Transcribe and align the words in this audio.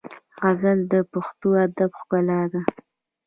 غزل 0.41 0.79
د 0.91 0.93
پښتو 1.11 1.49
ادب 1.65 1.91
ښکلا 1.99 2.41
ده. 2.51 2.61